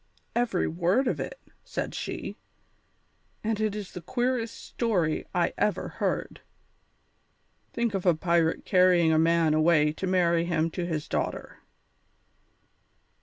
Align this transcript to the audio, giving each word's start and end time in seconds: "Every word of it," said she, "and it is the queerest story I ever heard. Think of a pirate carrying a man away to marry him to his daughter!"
"Every 0.35 0.67
word 0.67 1.07
of 1.07 1.19
it," 1.19 1.39
said 1.63 1.93
she, 1.93 2.35
"and 3.43 3.59
it 3.61 3.75
is 3.75 3.91
the 3.91 4.01
queerest 4.01 4.55
story 4.59 5.27
I 5.35 5.53
ever 5.59 5.89
heard. 5.97 6.41
Think 7.73 7.93
of 7.93 8.07
a 8.07 8.15
pirate 8.15 8.65
carrying 8.65 9.13
a 9.13 9.19
man 9.19 9.53
away 9.53 9.93
to 9.93 10.07
marry 10.07 10.45
him 10.45 10.71
to 10.71 10.87
his 10.87 11.07
daughter!" 11.07 11.59